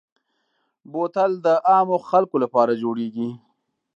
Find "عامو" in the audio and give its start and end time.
1.69-1.97